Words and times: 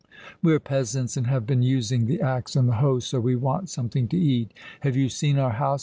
We're 0.41 0.59
peasants, 0.59 1.15
and 1.15 1.27
have 1.27 1.45
been 1.45 1.61
using 1.61 2.07
the 2.07 2.21
axe 2.21 2.55
and 2.55 2.67
the 2.67 2.73
hoe, 2.77 2.97
so 2.97 3.19
we 3.19 3.35
want 3.35 3.69
something 3.69 4.07
to 4.07 4.17
eat. 4.17 4.51
Have 4.79 4.95
you 4.95 5.09
seen 5.09 5.37
our 5.37 5.51
house? 5.51 5.79